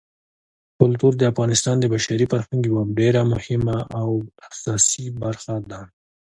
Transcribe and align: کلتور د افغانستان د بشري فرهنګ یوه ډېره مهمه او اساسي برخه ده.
کلتور 0.79 1.13
د 1.17 1.23
افغانستان 1.31 1.75
د 1.79 1.85
بشري 1.93 2.25
فرهنګ 2.31 2.61
یوه 2.69 2.83
ډېره 2.99 3.21
مهمه 3.33 3.77
او 4.01 4.09
اساسي 4.47 5.05
برخه 5.21 5.55
ده. 5.71 5.81